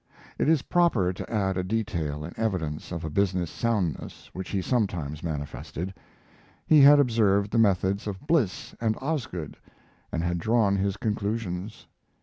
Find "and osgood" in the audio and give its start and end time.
8.81-9.57